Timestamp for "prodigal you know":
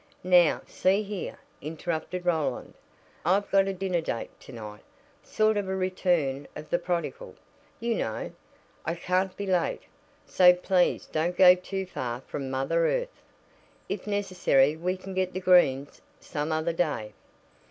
6.79-8.31